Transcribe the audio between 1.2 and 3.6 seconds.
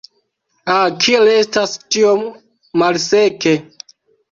estas tiom malseke!